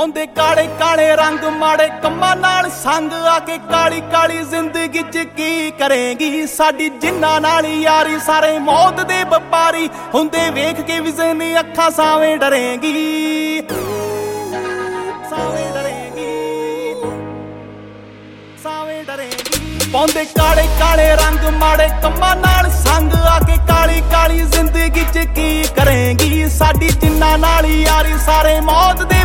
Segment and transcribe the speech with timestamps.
[0.00, 5.72] ਪਾਉਂਦੇ ਕਾਲੇ ਕਾਲੇ ਰੰਗ ਮਾੜੇ ਕੰਮਾਂ ਨਾਲ ਸੰਗ ਆ ਕੇ ਕਾਲੀ ਕਾਲੀ ਜ਼ਿੰਦਗੀ ਚ ਕੀ
[5.78, 6.46] ਕਰੇਗੀ?
[6.46, 13.62] ਸਾਡੀ ਜਿੰਨਾਂ ਨਾਲ ਯਾਰੀ, ਸਾਰੇ ਮੌਤ ਦੇ ਵਪਾਰੀ ਹੁੰਦੇ ਵੇਖ ਕੇ ਵਿਜ਼ਨ ਅੱਖਾਂ ਸਾਵੇਂ ਡਰੇਗੀ।
[15.30, 16.94] ਸਾਵੇਂ ਡਰੇਗੀ।
[18.62, 25.04] ਸਾਵੇਂ ਡਰੇਗੀ। ਪਾਉਂਦੇ ਕਾਲੇ ਕਾਲੇ ਰੰਗ ਮਾੜੇ ਕੰਮਾਂ ਨਾਲ ਸੰਗ ਆ ਕੇ ਕਾਲੀ ਕਾਲੀ ਜ਼ਿੰਦਗੀ
[25.14, 26.48] ਚ ਕੀ ਕਰੇਗੀ?
[26.48, 29.19] ਸਾਡੀ ਜਿੰਨਾ ਨਾਲ ਯਾਰੀ, ਸਾਰੇ ਮੌਤ ਦੇ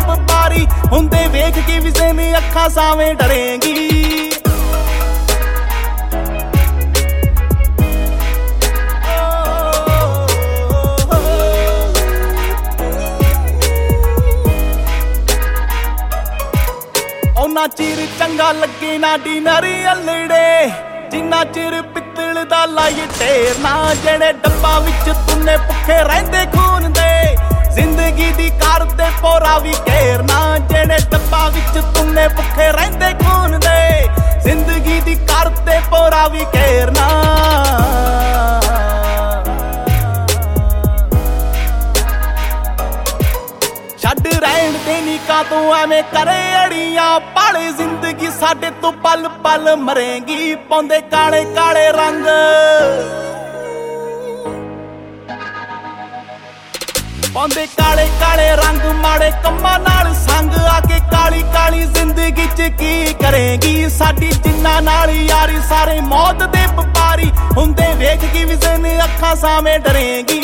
[2.46, 3.74] ਅੱਖਾਂ ਸਾਵੇਂ ਡਰੇਗੀ।
[17.36, 20.70] ਉਹਨਾਂ ਚਿਰ ਚੰਗਾ ਲੱਗੇ ਨਾ ਡਿਨਰ ਅਲੜੇ,
[21.10, 27.36] ਜਿੰਨਾ ਚਿਰ ਪਿੱਤਲ ਦਾ ਲਾਈ ਢੇਰ ਨਾ ਜਿਹੜੇ ਡੱਬਾ ਵਿੱਚ ਤੁੰਨੇ ਭੁੱਖੇ ਰਹਿੰਦੇ ਖੂਨ ਦੇ।
[27.74, 30.75] ਜ਼ਿੰਦਗੀ ਦੀ ਕਰ ਤੇ ਪੋਰਾ ਵੀ ਘੇਰ ਨਾ ਜਿਹੜੇ ਡੱਬਾ
[32.26, 34.08] ਵਿੱਚ ਤੁੰਨੇ ਭੁੱਖੇ ਰਹਿੰਦੇ ਖੂਨ ਦੇ।
[34.40, 37.08] ਜ਼ਿੰਦਗੀ ਦੀ ਕਰ ਤੇ ਪੋਰਾ ਵੀ ਘੇਰ ਨਾ।
[43.98, 49.76] ਛੱਡ ਰਹਿਣ ਦੇ ਨੀ ਕਾ ਤੂੰ ਐਵੇਂ ਕਰੇ ਅੜੀਆਂ। ਪਾਲੇ ਜ਼ਿੰਦਗੀ ਸਾਡੇ ਤੋਂ ਪਲ ਪਲ
[49.76, 52.26] ਮਰੇਗੀ। ਪਾਉਂਦੇ ਕਾਲੇ ਕਾਲੇ ਰੰਗ।
[57.34, 60.52] ਪਾਉਂਦੇ ਕਾਲੇ ਕਾਲੇ ਰੰਗ, ਮਾੜੇ ਕੰਮਾਂ ਨਾਲ ਸੰਗ।
[65.68, 70.40] ਸਾਰੇ ਮੌਤ ਦੇ ਵਪਾਰੀ ਹੁੰਦੇ ਵੇਖ ਕੇ ਵਿਜ਼ਨ ਅੱਖਾਂ ਸਾਵੇਂ ਡਰੇਗੀ।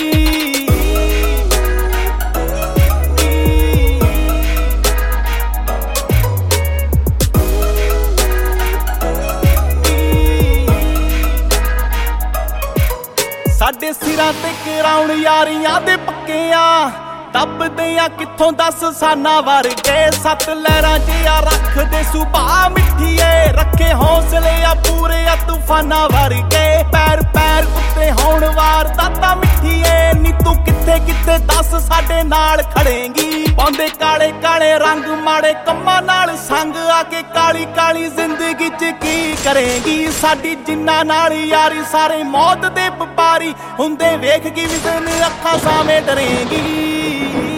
[13.59, 16.91] ਸਾਡੇ ਸਿਰਾਂ ਤੇ ਕਰਾਉਣ ਯਾਰੀਆਂ ਦੇ ਪੱਕਿਆਂ।
[17.35, 20.11] ਦੱਬਦੇ ਆ ਕਿੱਥੋਂ ਦੱਸ ਸਾਨਾ ਵਰਗੇ?
[20.23, 27.67] ਸੱਤ ਲਹਿਰਾਂ ਜਿਆ ਰੱਖਦੇ ਸੁਭਾ ਮਿੱਠੀਏ ਰੱਖੇ ਹੌਸਲੇ ਆ ਪੂਰੇ ਆ ਤੂਫਾਨਾਂ ਵਰਗੇ। ਪੈਰ ਪੈਰ
[27.67, 34.31] ਉੱਤੇ ਹੋਣ ਵਾਰ ਦਾਤਾ ਮਿੱਠੀਏ, ਨੀ ਤੂੰ ਕਿੱਥੇ ਕਿੱਥੇ ਦੱਸ ਸਾਡੇ ਨਾਲ ਖੜੇਂਗੀ। ਪਾਉਂਦੇ ਕਾਲੇ
[34.43, 40.11] ਕਾਲੇ ਰੰਗ, ਮਾੜੇ ਕੰਮਾਂ ਨਾਲ ਸੰਗ ਆ ਕੇ ਕਾਲੀ ਕਾਲੀ ਜ਼ਿੰਦਗੀ ਚ ਕੀ ਕਰੇਗੀ?
[40.21, 47.52] ਸਾਡੀ ਜਿੰਨਾ ਨਾਲ ਯਾਰੀ, ਸਾਰੇ ਮੌਤ ਦੇ ਵਪਾਰੀ ਹੁੰਦੇ ਵੇਖ ਕੇ ਵਿਜ਼ਨ ਅੱਖਾਂ ਸਾਵੇਂ ਡਰੇਗੀ।